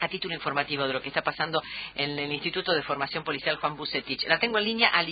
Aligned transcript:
a 0.00 0.08
título 0.08 0.34
informativo 0.34 0.86
de 0.86 0.92
lo 0.92 1.00
que 1.00 1.08
está 1.08 1.22
pasando 1.22 1.62
en 1.94 2.18
el 2.18 2.32
Instituto 2.32 2.72
de 2.72 2.82
Formación 2.82 3.24
Policial 3.24 3.56
Juan 3.56 3.76
Bucetich. 3.76 4.26
La 4.26 4.38
tengo 4.38 4.58
en 4.58 4.64
línea 4.64 4.90
a 4.90 5.02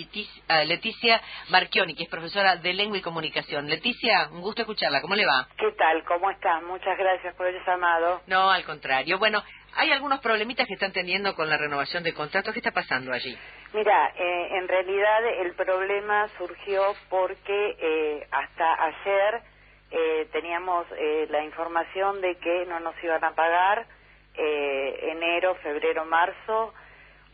Leticia, 0.65 1.21
Marchioni, 1.51 1.95
que 1.95 2.05
es 2.05 2.09
profesora 2.09 2.57
de 2.57 2.73
Lengua 2.73 2.99
y 2.99 3.03
Comunicación. 3.03 3.69
Leticia, 3.69 4.29
un 4.33 4.41
gusto 4.41 4.63
escucharla. 4.63 5.01
¿Cómo 5.01 5.15
le 5.15 5.27
va? 5.27 5.49
¿Qué 5.57 5.73
tal? 5.73 6.05
¿Cómo 6.05 6.31
está? 6.31 6.61
Muchas 6.61 6.97
gracias 6.99 7.35
por 7.35 7.47
el 7.47 7.63
llamado. 7.65 8.23
No, 8.27 8.51
al 8.51 8.65
contrario. 8.65 9.19
Bueno, 9.19 9.43
hay 9.77 9.91
algunos 9.91 10.21
problemitas 10.21 10.67
que 10.67 10.75
están 10.75 10.93
teniendo 10.93 11.35
con 11.35 11.49
la 11.49 11.57
renovación 11.57 12.03
de 12.03 12.15
contratos. 12.15 12.53
¿Qué 12.53 12.61
está 12.61 12.71
pasando 12.71 13.13
allí? 13.13 13.37
Mira, 13.73 14.13
eh, 14.17 14.49
en 14.53 14.69
realidad 14.69 15.27
el 15.41 15.55
problema 15.55 16.29
surgió 16.39 16.95
porque 17.09 17.77
eh, 17.81 18.27
hasta 18.31 18.85
ayer 18.85 19.43
eh, 19.91 20.29
teníamos 20.33 20.87
la 21.29 21.45
información 21.45 22.21
de 22.21 22.37
que 22.37 22.67
no 22.67 22.81
nos 22.81 22.95
iban 23.03 23.25
a 23.25 23.35
pagar 23.35 23.87
eh, 24.35 25.11
enero, 25.13 25.55
febrero, 25.57 26.05
marzo. 26.05 26.75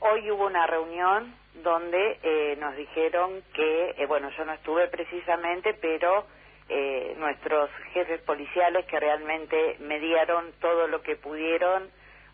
Hoy 0.01 0.31
hubo 0.31 0.47
una 0.47 0.67
reunión 0.67 1.35
donde 1.55 2.19
eh, 2.23 2.57
nos 2.59 2.77
dijeron 2.77 3.43
que, 3.55 3.95
eh, 3.99 4.07
bueno, 4.07 4.31
yo 4.31 4.45
no 4.45 4.53
estuve 4.53 4.89
precisamente, 4.89 5.75
pero 5.75 6.27
eh, 6.69 7.15
nuestros 7.19 7.71
jefes 7.93 8.21
policiales 8.23 8.87
que 8.87 9.01
realmente 9.01 9.77
mediaron 9.81 10.53
todo 10.61 10.87
lo 10.87 11.03
que 11.03 11.17
pudieron, 11.17 11.85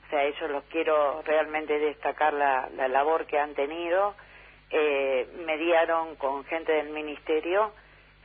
o 0.07 0.11
sea, 0.11 0.25
ellos 0.25 0.51
los 0.51 0.65
quiero 0.65 1.23
realmente 1.23 1.79
destacar 1.79 2.33
la, 2.35 2.69
la 2.77 2.89
labor 2.89 3.27
que 3.27 3.39
han 3.39 3.55
tenido, 3.55 4.15
eh, 4.71 5.29
mediaron 5.47 6.17
con 6.17 6.45
gente 6.45 6.73
del 6.73 6.91
ministerio 6.91 7.73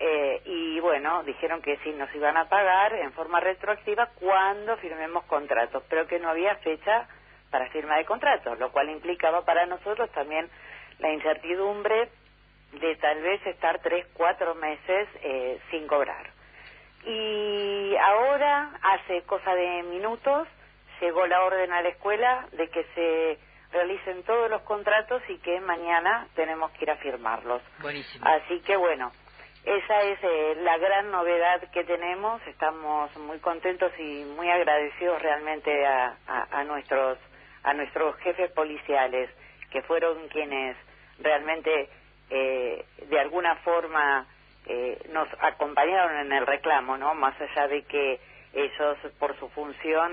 eh, 0.04 0.42
y 0.46 0.80
bueno, 0.80 1.22
dijeron 1.24 1.62
que 1.62 1.78
sí 1.84 1.92
nos 1.92 2.14
iban 2.16 2.36
a 2.36 2.50
pagar 2.50 2.92
en 2.96 3.12
forma 3.14 3.40
retroactiva 3.40 4.10
cuando 4.20 4.76
firmemos 4.78 5.26
contratos, 5.26 5.84
pero 5.88 6.08
que 6.08 6.18
no 6.18 6.30
había 6.30 6.56
fecha 6.56 7.08
para 7.52 7.70
firma 7.70 7.98
de 7.98 8.06
contratos, 8.06 8.58
lo 8.58 8.72
cual 8.72 8.90
implicaba 8.90 9.46
para 9.46 9.68
nosotros 9.68 10.10
también 10.12 10.50
la 10.98 11.12
incertidumbre 11.12 12.10
de 12.80 12.96
tal 12.96 13.22
vez 13.22 13.46
estar 13.46 13.80
tres, 13.84 14.08
cuatro 14.14 14.56
meses 14.56 15.08
eh, 15.22 15.60
sin 15.70 15.86
cobrar. 15.86 16.32
Y 17.06 17.96
ahora, 17.98 18.72
hace 18.82 19.22
cosa 19.24 19.54
de 19.54 19.84
minutos, 19.84 20.48
llegó 21.00 21.28
la 21.28 21.44
orden 21.44 21.72
a 21.74 21.84
la 21.84 21.90
escuela 21.90 22.48
de 22.54 22.70
que 22.70 22.84
se 22.96 23.40
realicen 23.72 24.24
todos 24.24 24.50
los 24.50 24.64
contratos 24.64 25.22
y 25.30 25.38
que 25.38 25.60
mañana 25.60 26.28
tenemos 26.34 26.72
que 26.72 26.86
ir 26.86 26.92
a 26.92 26.98
firmarlos. 26.98 27.62
Buenísimo. 27.82 28.26
Así 28.28 28.62
que 28.62 28.76
bueno, 28.78 29.12
esa 29.64 30.02
es 30.02 30.20
eh, 30.24 30.56
la 30.62 30.78
gran 30.78 31.12
novedad 31.12 31.62
que 31.72 31.84
tenemos. 31.84 32.42
Estamos 32.48 33.16
muy 33.18 33.38
contentos 33.40 33.92
y 34.00 34.24
muy 34.36 34.50
agradecidos 34.50 35.22
realmente 35.22 35.86
a, 35.86 36.64
nuestros 36.66 37.20
a 37.64 37.74
nuestros 37.74 38.16
jefes 38.18 38.52
policiales 38.52 39.30
que 39.70 39.84
fueron 39.84 40.28
quienes 40.30 40.76
realmente 41.20 41.90
eh, 42.32 42.86
de 43.08 43.20
alguna 43.20 43.56
forma 43.58 44.26
eh, 44.66 45.00
nos 45.12 45.28
acompañaron 45.40 46.26
en 46.26 46.32
el 46.34 46.48
reclamo, 46.48 46.98
¿no? 46.98 47.14
Más 47.14 47.40
allá 47.40 47.68
de 47.68 47.84
que 47.84 48.20
ellos 48.54 48.98
por 49.20 49.38
su 49.38 49.48
función 49.50 50.12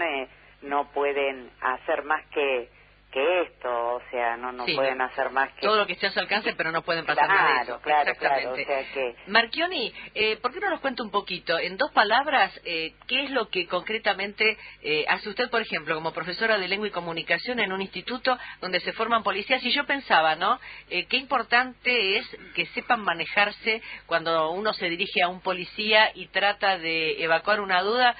no 0.61 0.91
pueden 0.91 1.51
hacer 1.63 2.03
más 2.05 2.25
que 2.27 2.69
que 3.11 3.43
esto, 3.43 3.69
o 3.71 4.03
sea, 4.11 4.37
no 4.37 4.53
no 4.53 4.67
pueden 4.67 5.01
hacer 5.01 5.31
más 5.31 5.51
que... 5.55 5.63
Todo 5.63 5.77
lo 5.77 5.87
que 5.87 5.95
esté 5.95 6.09
a 6.09 6.11
su 6.11 6.21
alcance, 6.21 6.53
pero 6.55 6.71
no 6.73 6.83
pueden 6.83 7.07
pasar 7.07 7.27
claro, 7.27 7.43
más 7.43 7.67
de 7.67 7.73
eso. 7.73 7.81
Claro, 7.81 8.11
Exactamente. 8.11 8.65
Claro, 8.65 8.81
o 8.81 8.85
sea 8.85 8.93
que... 8.93 9.17
Marchioni, 9.31 9.95
eh, 10.15 10.37
¿por 10.37 10.53
qué 10.53 10.61
no 10.61 10.69
nos 10.69 10.81
cuenta 10.81 11.03
un 11.03 11.11
poquito, 11.11 11.59
en 11.59 11.79
dos 11.79 11.91
palabras, 11.93 12.53
eh, 12.65 12.95
qué 13.07 13.25
es 13.25 13.31
lo 13.31 13.49
que 13.49 13.67
concretamente 13.67 14.59
eh, 14.83 15.07
hace 15.09 15.31
usted, 15.31 15.49
por 15.49 15.63
ejemplo, 15.63 15.95
como 15.95 16.13
profesora 16.13 16.59
de 16.59 16.69
lengua 16.69 16.89
y 16.89 16.91
comunicación 16.91 17.61
en 17.61 17.73
un 17.73 17.81
instituto 17.81 18.39
donde 18.61 18.81
se 18.81 18.93
forman 18.93 19.23
policías? 19.23 19.65
Y 19.65 19.73
yo 19.73 19.87
pensaba, 19.87 20.37
¿no?, 20.37 20.61
eh, 20.91 21.07
qué 21.07 21.17
importante 21.17 22.19
es 22.19 22.27
que 22.55 22.67
sepan 22.67 23.01
manejarse 23.03 23.81
cuando 24.07 24.51
uno 24.51 24.75
se 24.75 24.89
dirige 24.91 25.23
a 25.23 25.29
un 25.29 25.41
policía 25.41 26.11
y 26.15 26.27
trata 26.27 26.77
de 26.77 27.23
evacuar 27.23 27.61
una 27.61 27.83
duda 27.83 28.15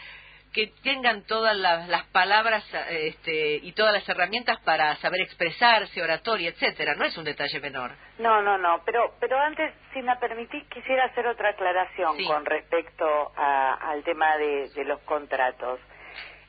que 0.53 0.73
tengan 0.83 1.23
todas 1.23 1.57
las, 1.57 2.05
palabras 2.07 2.65
este, 2.91 3.57
y 3.57 3.73
todas 3.73 3.93
las 3.93 4.09
herramientas 4.09 4.59
para 4.61 4.97
saber 4.97 5.21
expresarse, 5.21 6.03
oratoria, 6.03 6.51
etcétera. 6.51 6.95
No 6.95 7.05
es 7.05 7.17
un 7.17 7.25
detalle 7.25 7.61
menor. 7.61 7.93
No, 8.19 8.43
no, 8.43 8.59
no. 8.59 8.83
Pero, 8.85 9.15
pero 9.21 9.39
antes, 9.39 9.75
si 9.93 10.03
me 10.03 10.17
permitís, 10.17 10.65
quisiera 10.69 11.05
hacer 11.07 11.27
otra 11.27 11.51
aclaración 11.51 12.17
con 12.25 12.45
respecto 12.45 13.33
al 13.37 14.03
tema 14.05 14.37
de, 14.37 14.69
de 14.71 14.85
los 14.85 15.01
contratos. 15.01 15.81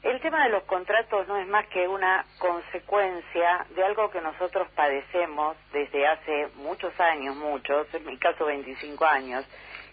El 0.02 0.22
tema 0.22 0.46
de 0.46 0.50
los 0.52 0.64
contratos 0.64 1.28
no 1.28 1.36
es 1.38 1.48
más 1.48 1.68
que 1.68 1.86
una 1.86 2.26
consecuencia 2.38 3.66
de 3.76 3.84
algo 3.84 4.10
que 4.10 4.22
nosotros 4.22 4.70
padecemos 4.74 5.58
desde 5.74 6.08
hace 6.08 6.48
muchos 6.56 6.98
años, 7.02 7.36
muchos, 7.36 7.94
en 7.94 8.06
mi 8.06 8.18
caso 8.18 8.46
25 8.46 9.06
años, 9.06 9.46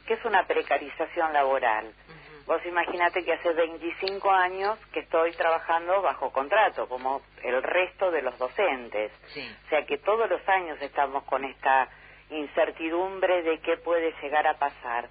que 0.07 0.15
es 0.15 0.25
una 0.25 0.47
precarización 0.47 1.33
laboral. 1.33 1.93
Vos 2.47 2.65
imagínate 2.65 3.25
que 3.25 3.33
hace 3.33 3.53
25 3.53 4.31
años 4.31 4.79
que 4.93 5.01
estoy 5.01 5.33
trabajando 5.33 6.01
bajo 6.01 6.31
contrato, 6.33 6.89
como 6.89 7.23
el 7.43 7.61
resto 7.63 8.13
de 8.13 8.23
los 8.23 8.39
docentes. 8.39 9.11
O 9.67 9.69
sea 9.69 9.85
que 9.85 9.99
todos 9.99 10.31
los 10.31 10.49
años 10.49 10.81
estamos 10.81 11.25
con 11.25 11.45
esta 11.45 11.89
incertidumbre 12.31 13.43
de 13.43 13.59
qué 13.59 13.77
puede 13.79 14.15
llegar 14.23 14.47
a 14.47 14.55
pasar. 14.55 15.09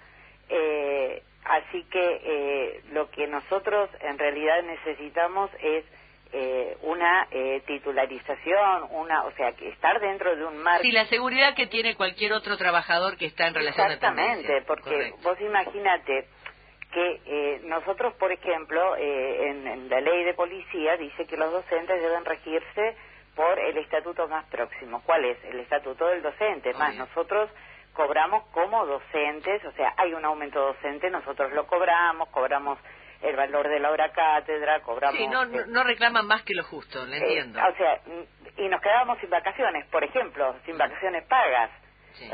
Eh, 0.48 1.24
así 1.44 1.84
que 1.92 2.22
eh, 2.24 2.82
lo 2.92 3.10
que 3.10 3.28
nosotros 3.28 3.90
en 4.00 4.18
realidad 4.18 4.64
necesitamos 4.64 5.52
es 5.62 5.84
eh, 6.32 6.78
una 6.82 7.28
eh, 7.32 7.62
titularización, 7.68 8.88
una, 8.92 9.24
o 9.24 9.32
sea, 9.34 9.52
que 9.54 9.70
estar 9.70 10.00
dentro 10.00 10.36
de 10.36 10.46
un 10.46 10.58
marco. 10.58 10.84
Sí, 10.84 10.92
la 10.92 11.06
seguridad 11.06 11.54
que 11.54 11.68
tiene 11.68 11.96
cualquier 11.96 12.34
otro 12.34 12.58
trabajador 12.58 13.18
que 13.18 13.26
está 13.26 13.48
en 13.48 13.56
relación 13.56 13.92
Exactamente, 13.92 14.62
porque 14.66 15.14
vos 15.22 15.40
imagínate 15.40 16.28
que 16.96 17.22
eh, 17.26 17.62
nosotros, 17.66 18.14
por 18.14 18.32
ejemplo, 18.32 18.96
eh, 18.96 19.50
en, 19.50 19.90
la 19.90 20.00
ley 20.00 20.24
de 20.24 20.34
policía 20.34 20.96
dice 20.96 21.28
que 21.28 21.36
los 21.36 21.52
docentes 21.52 22.02
deben 22.02 22.24
regirse 22.24 22.96
por 23.36 23.60
el 23.60 23.78
estatuto 23.80 24.30
más 24.30 24.46
próximo. 24.46 25.04
¿Cuál 25.06 25.26
es? 25.26 25.44
El 25.44 25.60
estatuto 25.60 26.08
del 26.08 26.22
docente. 26.22 26.74
Más, 26.74 26.96
nosotros 26.96 27.52
cobramos 27.92 28.46
como 28.54 28.86
docentes, 28.86 29.66
o 29.66 29.74
sea, 29.74 29.94
hay 29.98 30.14
un 30.14 30.24
aumento 30.24 30.62
docente, 30.62 31.10
nosotros 31.10 31.52
lo 31.52 31.68
cobramos, 31.68 32.30
cobramos 32.30 32.80
el 33.22 33.36
valor 33.36 33.68
de 33.68 33.80
la 33.82 33.92
hora 33.92 34.14
cátedra, 34.14 34.80
cobramos... 34.82 35.18
Sí, 35.18 35.28
no, 35.28 35.44
no, 35.46 35.84
reclaman 35.84 36.26
más 36.26 36.44
que 36.44 36.54
lo 36.54 36.64
justo, 36.64 37.06
le 37.06 37.18
eh, 37.18 37.20
entiendo. 37.24 37.60
o 37.60 37.76
sea, 37.76 38.00
y 38.56 38.70
nos 38.70 38.82
quedábamos 38.82 39.20
sin 39.20 39.30
vacaciones, 39.30 39.86
por 39.88 40.02
ejemplo, 40.02 40.56
sin 40.66 40.78
vacaciones 40.78 41.26
pagas. 41.26 41.72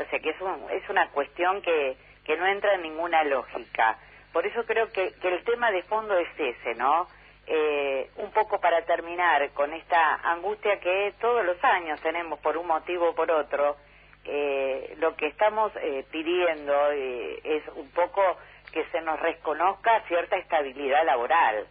O 0.00 0.08
sea, 0.08 0.20
que 0.20 0.30
es, 0.30 0.40
un, 0.40 0.70
es 0.70 0.88
una 0.88 1.08
cuestión 1.10 1.60
que, 1.62 1.96
que 2.24 2.36
no 2.36 2.46
entra 2.46 2.74
en 2.74 2.82
ninguna 2.82 3.24
lógica. 3.24 3.98
Por 4.32 4.46
eso 4.46 4.64
creo 4.64 4.90
que, 4.90 5.14
el 5.22 5.44
tema 5.44 5.70
de 5.70 5.82
fondo 5.84 6.16
es 6.16 6.28
ese, 6.38 6.74
¿no? 6.74 7.06
Eh, 7.46 8.10
un 8.16 8.30
poco 8.30 8.60
para 8.60 8.82
terminar 8.82 9.50
con 9.50 9.72
esta 9.72 10.14
angustia 10.30 10.78
que 10.78 11.12
todos 11.20 11.44
los 11.44 11.62
años 11.64 12.00
tenemos 12.00 12.38
por 12.38 12.56
un 12.56 12.66
motivo 12.66 13.10
o 13.10 13.14
por 13.14 13.30
otro, 13.30 13.76
eh, 14.24 14.94
lo 14.98 15.16
que 15.16 15.26
estamos 15.26 15.72
eh, 15.76 16.04
pidiendo 16.10 16.90
es 16.92 17.62
un 17.74 17.90
poco 17.90 18.38
que 18.72 18.84
se 18.86 19.00
nos 19.00 19.18
reconozca 19.20 20.02
cierta 20.06 20.36
estabilidad 20.36 21.04
laboral, 21.04 21.66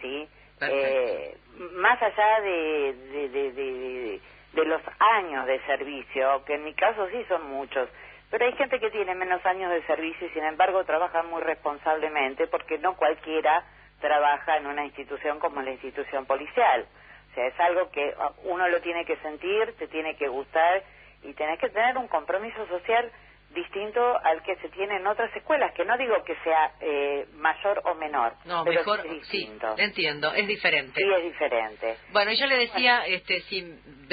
¿sí? 0.00 0.28
más 1.74 2.00
allá 2.02 2.40
de, 2.40 3.28
de, 3.30 4.20
de 4.52 4.64
los 4.64 4.82
años 4.98 5.46
de 5.46 5.60
servicio, 5.66 6.44
que 6.44 6.54
en 6.54 6.64
mi 6.64 6.74
caso 6.74 7.08
sí 7.10 7.24
son 7.28 7.48
muchos, 7.50 7.88
pero 8.32 8.46
hay 8.46 8.54
gente 8.54 8.80
que 8.80 8.90
tiene 8.90 9.14
menos 9.14 9.44
años 9.44 9.70
de 9.70 9.82
servicio 9.82 10.26
y 10.26 10.30
sin 10.30 10.42
embargo 10.42 10.82
trabaja 10.84 11.22
muy 11.22 11.42
responsablemente 11.42 12.46
porque 12.46 12.78
no 12.78 12.96
cualquiera 12.96 13.62
trabaja 14.00 14.56
en 14.56 14.66
una 14.66 14.86
institución 14.86 15.38
como 15.38 15.60
la 15.60 15.72
institución 15.72 16.24
policial. 16.24 16.86
O 17.30 17.34
sea, 17.34 17.46
es 17.46 17.60
algo 17.60 17.90
que 17.90 18.14
uno 18.44 18.66
lo 18.68 18.80
tiene 18.80 19.04
que 19.04 19.18
sentir, 19.18 19.74
te 19.78 19.86
tiene 19.86 20.16
que 20.16 20.28
gustar 20.28 20.82
y 21.22 21.34
tenés 21.34 21.60
que 21.60 21.68
tener 21.68 21.98
un 21.98 22.08
compromiso 22.08 22.66
social 22.68 23.12
distinto 23.50 24.00
al 24.24 24.42
que 24.42 24.56
se 24.56 24.70
tiene 24.70 24.96
en 24.96 25.06
otras 25.06 25.34
escuelas, 25.36 25.74
que 25.74 25.84
no 25.84 25.98
digo 25.98 26.14
que 26.24 26.34
sea 26.36 26.72
eh, 26.80 27.26
mayor 27.34 27.82
o 27.84 27.94
menor, 27.96 28.32
no, 28.46 28.64
pero 28.64 28.80
mejor, 28.80 29.00
es 29.00 29.12
distinto. 29.12 29.76
Sí, 29.76 29.82
entiendo, 29.82 30.32
es 30.32 30.46
diferente. 30.46 30.94
Sí, 30.98 31.12
es 31.18 31.24
diferente. 31.24 31.96
Bueno, 32.12 32.32
yo 32.32 32.46
le 32.46 32.56
decía, 32.56 33.04
este, 33.06 33.40
si 33.42 33.60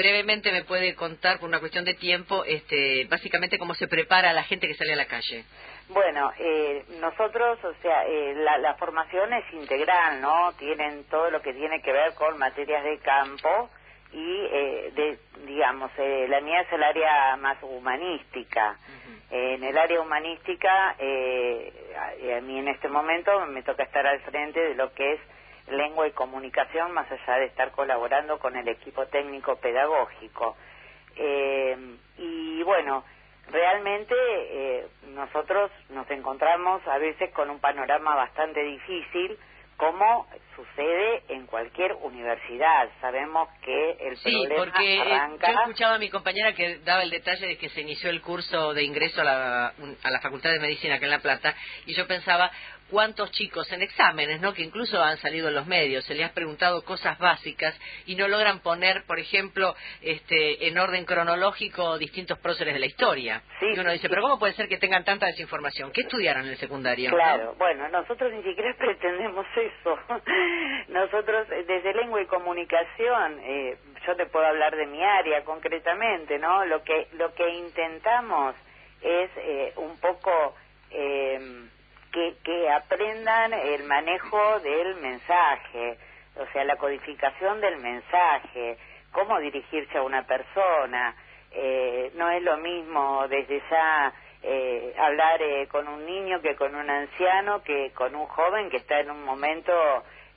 brevemente 0.00 0.50
me 0.50 0.64
puede 0.64 0.94
contar, 0.94 1.38
por 1.38 1.48
una 1.48 1.60
cuestión 1.60 1.84
de 1.84 1.94
tiempo, 1.94 2.44
este, 2.44 3.06
básicamente 3.08 3.58
cómo 3.58 3.74
se 3.74 3.86
prepara 3.86 4.32
la 4.32 4.42
gente 4.44 4.66
que 4.66 4.74
sale 4.74 4.94
a 4.94 4.96
la 4.96 5.06
calle. 5.06 5.44
Bueno, 5.88 6.32
eh, 6.38 6.84
nosotros, 7.00 7.58
o 7.64 7.74
sea, 7.82 8.06
eh, 8.06 8.34
la, 8.36 8.58
la, 8.58 8.74
formación 8.74 9.32
es 9.32 9.44
integral, 9.52 10.20
¿no? 10.20 10.52
Tienen 10.58 11.04
todo 11.04 11.30
lo 11.30 11.42
que 11.42 11.52
tiene 11.52 11.82
que 11.82 11.92
ver 11.92 12.14
con 12.14 12.38
materias 12.38 12.84
de 12.84 12.98
campo 12.98 13.70
y, 14.12 14.46
eh, 14.52 14.92
de, 14.94 15.18
digamos, 15.46 15.90
eh, 15.98 16.26
la 16.28 16.40
mía 16.40 16.60
es 16.62 16.72
el 16.72 16.82
área 16.82 17.36
más 17.36 17.58
humanística. 17.62 18.76
en 19.30 19.62
el 19.62 19.78
área 19.78 20.00
humanística, 20.00 20.96
eh, 20.98 21.72
a, 21.96 22.36
a, 22.36 22.40
mí 22.40 22.58
en 22.58 22.68
este 22.68 22.88
momento 22.88 23.46
me 23.46 23.62
toca 23.62 23.84
estar 23.84 24.04
al 24.04 24.20
frente 24.22 24.58
de 24.60 24.74
lo 24.74 24.92
que 24.92 25.12
es 25.12 25.20
lengua 25.72 26.06
y 26.06 26.12
comunicación, 26.12 26.92
más 26.92 27.10
allá 27.10 27.38
de 27.38 27.46
estar 27.46 27.70
colaborando 27.72 28.38
con 28.38 28.56
el 28.56 28.68
equipo 28.68 29.06
técnico 29.06 29.56
pedagógico. 29.56 30.56
y 32.18 32.62
bueno, 32.62 33.04
realmente 33.50 34.14
eh, 34.14 34.86
nosotros 35.08 35.70
nos 35.90 36.10
encontramos 36.10 36.86
a 36.86 36.98
veces 36.98 37.30
con 37.32 37.50
un 37.50 37.60
panorama 37.60 38.14
bastante 38.14 38.62
difícil 38.62 39.38
como 39.76 40.28
sucede 40.54 41.22
en 41.28 41.46
cualquier 41.46 41.94
universidad. 42.02 42.90
Sabemos 43.00 43.48
que 43.62 43.92
el 43.92 44.16
sí, 44.18 44.30
problema 44.30 44.64
porque 44.66 45.00
arranca... 45.00 45.52
yo 45.52 45.60
escuchaba 45.60 45.94
a 45.94 45.98
mi 45.98 46.10
compañera 46.10 46.52
que 46.52 46.80
daba 46.80 47.02
el 47.02 47.08
detalle 47.08 47.46
de 47.46 47.56
que 47.56 47.70
se 47.70 47.80
inició 47.80 48.10
el 48.10 48.20
curso 48.20 48.74
de 48.74 48.82
ingreso 48.84 49.22
a 49.22 49.24
la, 49.24 49.66
a 49.68 50.10
la 50.10 50.20
Facultad 50.20 50.50
de 50.50 50.60
Medicina 50.60 50.96
acá 50.96 51.06
en 51.06 51.10
La 51.10 51.20
Plata 51.20 51.54
y 51.86 51.94
yo 51.94 52.06
pensaba, 52.06 52.50
cuántos 52.90 53.30
chicos 53.30 53.70
en 53.72 53.82
exámenes, 53.82 54.40
¿no? 54.40 54.52
Que 54.52 54.62
incluso 54.62 55.02
han 55.02 55.16
salido 55.18 55.48
en 55.48 55.54
los 55.54 55.66
medios, 55.66 56.04
se 56.04 56.14
les 56.14 56.28
ha 56.28 56.34
preguntado 56.34 56.82
cosas 56.82 57.18
básicas 57.18 57.78
y 58.06 58.16
no 58.16 58.28
logran 58.28 58.60
poner, 58.60 59.04
por 59.06 59.18
ejemplo, 59.18 59.74
este, 60.02 60.66
en 60.66 60.78
orden 60.78 61.04
cronológico 61.04 61.98
distintos 61.98 62.38
próceres 62.38 62.74
de 62.74 62.80
la 62.80 62.86
historia. 62.86 63.42
Sí, 63.60 63.66
y 63.74 63.78
uno 63.78 63.92
dice, 63.92 64.08
pero 64.08 64.22
¿cómo 64.22 64.38
puede 64.38 64.52
ser 64.54 64.68
que 64.68 64.78
tengan 64.78 65.04
tanta 65.04 65.26
desinformación? 65.26 65.92
¿Qué 65.92 66.02
estudiaron 66.02 66.44
en 66.44 66.50
el 66.50 66.58
secundario? 66.58 67.10
Claro, 67.10 67.44
¿no? 67.44 67.54
bueno, 67.54 67.88
nosotros 67.88 68.32
ni 68.32 68.42
siquiera 68.42 68.74
pretendemos 68.78 69.46
eso. 69.56 69.98
nosotros, 70.88 71.46
eh, 71.50 71.64
desde 71.66 71.94
lengua 71.94 72.20
y 72.20 72.26
comunicación, 72.26 73.40
eh, 73.42 73.78
yo 74.06 74.16
te 74.16 74.26
puedo 74.26 74.46
hablar 74.46 74.76
de 74.76 74.86
mi 74.86 75.02
área 75.02 75.44
concretamente, 75.44 76.38
¿no? 76.38 76.64
Lo 76.64 76.82
que, 76.82 77.08
lo 77.12 77.32
que 77.34 77.48
intentamos 77.50 78.56
es 79.00 79.30
eh, 79.36 79.72
un 79.76 79.98
poco... 80.00 80.56
Eh, 80.90 81.68
que, 82.12 82.36
que 82.42 82.70
aprendan 82.70 83.52
el 83.52 83.84
manejo 83.84 84.60
del 84.60 84.96
mensaje, 84.96 85.98
o 86.36 86.46
sea, 86.52 86.64
la 86.64 86.76
codificación 86.76 87.60
del 87.60 87.78
mensaje, 87.78 88.78
cómo 89.12 89.38
dirigirse 89.40 89.98
a 89.98 90.02
una 90.02 90.26
persona. 90.26 91.14
Eh, 91.52 92.12
no 92.14 92.30
es 92.30 92.42
lo 92.42 92.56
mismo 92.58 93.26
desde 93.28 93.60
ya 93.70 94.12
eh, 94.42 94.94
hablar 94.96 95.42
eh, 95.42 95.66
con 95.68 95.86
un 95.86 96.06
niño 96.06 96.40
que 96.40 96.56
con 96.56 96.74
un 96.74 96.88
anciano, 96.88 97.62
que 97.62 97.90
con 97.92 98.14
un 98.14 98.26
joven 98.26 98.70
que 98.70 98.78
está 98.78 99.00
en 99.00 99.10
un 99.10 99.22
momento, 99.22 99.72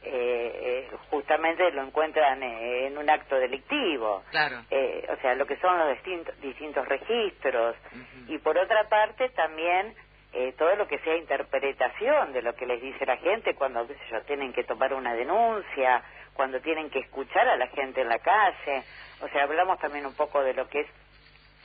eh, 0.02 0.90
justamente 1.10 1.72
lo 1.72 1.84
encuentran 1.84 2.44
en 2.44 2.98
un 2.98 3.10
acto 3.10 3.38
delictivo. 3.38 4.24
Claro. 4.31 4.58
o 4.60 5.16
sea, 5.22 5.36
lo 5.36 5.46
que 5.46 5.56
son 5.58 5.78
los 5.78 5.90
distintos, 5.92 6.40
distintos 6.42 6.86
registros. 6.88 7.78
Uh 7.94 7.98
-huh. 7.98 8.36
Y 8.36 8.38
por 8.40 8.58
otra 8.58 8.90
parte, 8.90 9.30
también 9.30 9.96
eh, 10.34 10.54
todo 10.58 10.76
lo 10.76 10.88
que 10.88 11.00
sea 11.00 11.16
interpretación 11.16 12.34
de 12.34 12.42
lo 12.42 12.56
que 12.56 12.66
les 12.66 12.82
dice 12.82 13.06
la 13.06 13.18
gente 13.18 13.54
cuando 13.56 13.88
qué 13.88 13.94
sé 13.94 14.02
yo, 14.12 14.22
tienen 14.24 14.52
que 14.52 14.64
tomar 14.64 14.94
una 14.94 15.14
denuncia, 15.14 16.04
cuando 16.34 16.60
tienen 16.60 16.90
que 16.90 17.00
escuchar 17.00 17.48
a 17.48 17.56
la 17.56 17.68
gente 17.68 18.02
en 18.02 18.10
la 18.10 18.20
calle. 18.20 18.84
O 19.22 19.28
sea, 19.30 19.44
hablamos 19.44 19.80
también 19.80 20.06
un 20.06 20.16
poco 20.16 20.44
de 20.44 20.54
lo 20.54 20.68
que 20.68 20.82
es 20.82 20.88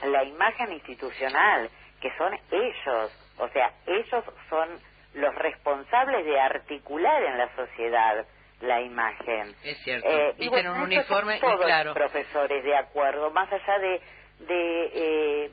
la 0.05 0.23
imagen 0.23 0.73
institucional, 0.73 1.71
que 2.01 2.13
son 2.17 2.39
ellos, 2.51 3.35
o 3.39 3.49
sea, 3.49 3.73
ellos 3.87 4.25
son 4.49 4.69
los 5.15 5.35
responsables 5.35 6.25
de 6.25 6.39
articular 6.39 7.23
en 7.25 7.39
la 7.39 7.55
sociedad 7.57 8.27
la 8.61 8.81
imagen. 8.81 9.55
Es 9.65 9.79
cierto. 9.85 10.09
Eh, 10.09 10.35
y 10.39 10.49
bueno, 10.49 10.73
un 10.73 10.83
uniforme 10.83 11.39
todos 11.41 11.65
claro. 11.65 11.95
profesores 11.95 12.63
de 12.65 12.77
acuerdo, 12.77 13.31
más 13.31 13.51
allá 13.53 13.79
de, 13.79 14.01
de 14.41 14.91
eh, 14.95 15.51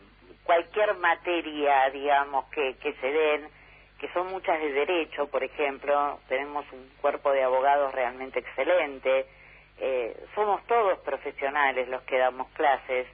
cualquier 0.75 0.97
materia, 0.97 1.89
digamos, 1.89 2.45
que, 2.45 2.75
que 2.77 2.93
se 2.95 3.07
den, 3.07 3.47
que 3.97 4.09
son 4.09 4.27
muchas 4.27 4.59
de 4.59 4.73
derecho, 4.73 5.27
por 5.27 5.41
ejemplo, 5.41 6.19
tenemos 6.27 6.65
un 6.73 6.89
cuerpo 6.99 7.31
de 7.31 7.43
abogados 7.43 7.93
realmente 7.93 8.39
excelente, 8.39 9.25
eh, 9.79 10.17
somos 10.35 10.65
todos 10.67 10.99
profesionales 10.99 11.87
los 11.87 12.01
que 12.03 12.17
damos 12.17 12.47
clases. 12.49 13.07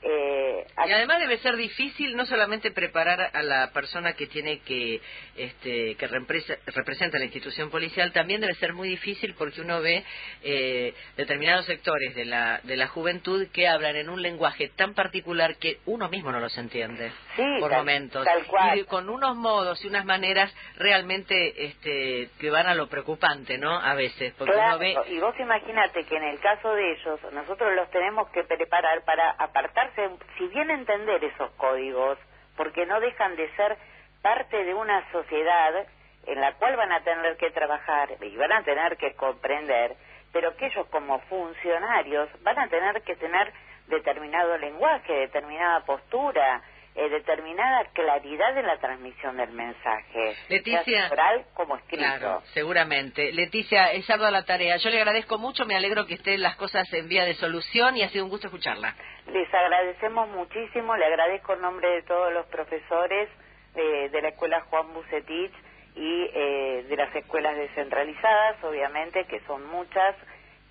Eh, 0.00 0.64
y 0.86 0.92
además 0.92 1.18
debe 1.18 1.38
ser 1.38 1.56
difícil 1.56 2.16
no 2.16 2.24
solamente 2.24 2.70
preparar 2.70 3.30
a 3.34 3.42
la 3.42 3.72
persona 3.72 4.12
que 4.12 4.28
tiene 4.28 4.60
que 4.60 5.00
este, 5.36 5.96
que 5.96 6.06
representa 6.06 7.18
la 7.18 7.24
institución 7.24 7.68
policial, 7.68 8.12
también 8.12 8.40
debe 8.40 8.54
ser 8.54 8.74
muy 8.74 8.88
difícil 8.88 9.34
porque 9.34 9.60
uno 9.60 9.80
ve 9.80 10.04
eh, 10.44 10.94
determinados 11.16 11.66
sectores 11.66 12.14
de 12.14 12.26
la 12.26 12.60
de 12.62 12.76
la 12.76 12.86
juventud 12.86 13.48
que 13.48 13.66
hablan 13.66 13.96
en 13.96 14.08
un 14.08 14.22
lenguaje 14.22 14.68
tan 14.68 14.94
particular 14.94 15.56
que 15.56 15.78
uno 15.86 16.08
mismo 16.08 16.30
no 16.30 16.38
los 16.38 16.56
entiende 16.56 17.10
sí, 17.38 17.60
por 17.60 17.70
tal, 17.70 17.78
momentos 17.78 18.24
tal 18.24 18.46
cual. 18.46 18.78
y 18.78 18.84
con 18.84 19.08
unos 19.08 19.36
modos 19.36 19.82
y 19.84 19.88
unas 19.88 20.04
maneras 20.04 20.54
realmente 20.76 21.66
este, 21.66 22.30
que 22.38 22.50
van 22.50 22.66
a 22.66 22.74
lo 22.74 22.88
preocupante, 22.88 23.58
¿no? 23.58 23.78
A 23.78 23.94
veces 23.94 24.34
porque 24.36 24.52
claro, 24.52 24.76
uno 24.76 24.78
ve 24.78 24.96
y 25.08 25.18
vos 25.18 25.34
imagínate 25.38 26.04
que 26.04 26.16
en 26.16 26.24
el 26.24 26.40
caso 26.40 26.74
de 26.74 26.92
ellos 26.92 27.20
nosotros 27.32 27.74
los 27.74 27.90
tenemos 27.90 28.28
que 28.30 28.44
preparar 28.44 29.02
para 29.04 29.30
apartar 29.30 29.90
si 30.36 30.46
bien 30.48 30.70
entender 30.70 31.22
esos 31.24 31.50
códigos, 31.52 32.18
porque 32.56 32.86
no 32.86 33.00
dejan 33.00 33.36
de 33.36 33.48
ser 33.56 33.76
parte 34.22 34.64
de 34.64 34.74
una 34.74 35.10
sociedad 35.12 35.86
en 36.26 36.40
la 36.40 36.52
cual 36.54 36.76
van 36.76 36.92
a 36.92 37.02
tener 37.02 37.36
que 37.36 37.50
trabajar 37.50 38.10
y 38.20 38.36
van 38.36 38.52
a 38.52 38.62
tener 38.62 38.96
que 38.96 39.14
comprender, 39.14 39.96
pero 40.32 40.56
que 40.56 40.66
ellos 40.66 40.86
como 40.88 41.20
funcionarios 41.20 42.28
van 42.42 42.58
a 42.58 42.68
tener 42.68 43.02
que 43.02 43.16
tener 43.16 43.52
determinado 43.86 44.58
lenguaje, 44.58 45.12
determinada 45.12 45.80
postura, 45.84 46.62
eh, 46.98 47.08
determinada 47.10 47.84
claridad 47.92 48.58
en 48.58 48.66
la 48.66 48.76
transmisión 48.78 49.36
del 49.36 49.52
mensaje, 49.52 50.34
Leticia, 50.48 51.08
oral 51.12 51.46
como 51.54 51.76
escrito. 51.76 52.02
Claro, 52.02 52.42
seguramente. 52.52 53.32
Leticia, 53.32 53.92
es 53.92 54.10
ardua 54.10 54.32
la 54.32 54.44
tarea. 54.44 54.76
Yo 54.78 54.90
le 54.90 54.98
agradezco 54.98 55.38
mucho, 55.38 55.64
me 55.64 55.76
alegro 55.76 56.06
que 56.06 56.14
estén 56.14 56.42
las 56.42 56.56
cosas 56.56 56.92
en 56.92 57.08
vía 57.08 57.24
de 57.24 57.34
solución 57.34 57.96
y 57.96 58.02
ha 58.02 58.08
sido 58.08 58.24
un 58.24 58.30
gusto 58.30 58.48
escucharla. 58.48 58.96
Les 59.32 59.52
agradecemos 59.54 60.28
muchísimo, 60.30 60.96
le 60.96 61.04
agradezco 61.04 61.52
en 61.52 61.60
nombre 61.60 61.88
de 61.88 62.02
todos 62.02 62.32
los 62.32 62.46
profesores 62.46 63.28
eh, 63.76 64.08
de 64.10 64.20
la 64.20 64.30
Escuela 64.30 64.62
Juan 64.62 64.92
Bucetich 64.92 65.52
y 65.94 66.30
eh, 66.34 66.84
de 66.88 66.96
las 66.96 67.14
escuelas 67.14 67.56
descentralizadas, 67.56 68.64
obviamente, 68.64 69.24
que 69.26 69.38
son 69.46 69.64
muchas, 69.68 70.16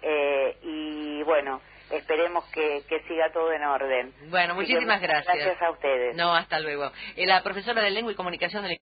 eh, 0.01 0.57
y 0.62 1.24
bueno, 1.24 1.62
esperemos 1.91 2.46
que, 2.51 2.84
que, 2.88 3.01
siga 3.08 3.32
todo 3.32 3.51
en 3.51 3.63
orden. 3.63 4.13
Bueno, 4.29 4.56
muchísimas 4.56 5.01
gracias. 5.01 5.36
Gracias 5.36 5.62
a 5.62 5.72
ustedes. 5.72 6.15
No, 6.15 6.34
hasta 6.34 6.60
luego. 6.60 6.91
Eh, 7.15 7.25
la 7.25 7.41
profesora 7.44 7.82
de 7.82 7.91
Lengua 7.91 8.12
y 8.12 8.15
Comunicación 8.15 8.63
del... 8.63 8.77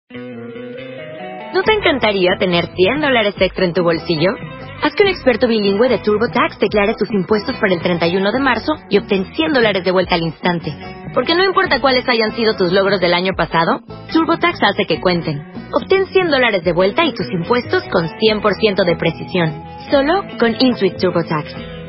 ¿No 1.52 1.62
te 1.62 1.72
encantaría 1.72 2.36
tener 2.38 2.66
100 2.74 3.00
dólares 3.00 3.34
extra 3.38 3.64
en 3.64 3.72
tu 3.72 3.82
bolsillo? 3.84 4.34
Haz 4.82 4.94
que 4.94 5.04
un 5.04 5.08
experto 5.08 5.46
bilingüe 5.46 5.88
de 5.88 5.98
TurboTax 5.98 6.58
declare 6.58 6.94
tus 6.98 7.10
impuestos 7.12 7.56
para 7.58 7.72
el 7.72 7.80
31 7.80 8.32
de 8.32 8.40
marzo 8.40 8.74
y 8.90 8.98
obtén 8.98 9.32
100 9.34 9.52
dólares 9.52 9.84
de 9.84 9.92
vuelta 9.92 10.16
al 10.16 10.22
instante. 10.22 10.74
Porque 11.14 11.34
no 11.34 11.44
importa 11.44 11.80
cuáles 11.80 12.08
hayan 12.08 12.32
sido 12.32 12.56
tus 12.56 12.72
logros 12.72 13.00
del 13.00 13.14
año 13.14 13.32
pasado, 13.36 13.80
TurboTax 14.12 14.58
hace 14.62 14.84
que 14.84 15.00
cuenten. 15.00 15.42
Obtén 15.72 16.06
100 16.06 16.30
dólares 16.30 16.64
de 16.64 16.72
vuelta 16.72 17.04
y 17.04 17.14
tus 17.14 17.30
impuestos 17.30 17.84
con 17.90 18.08
100% 18.08 18.84
de 18.84 18.96
precisión. 18.96 19.64
Solo 19.90 20.24
con 20.38 20.56
Intuit 20.58 20.96
TurboTax. 20.96 21.73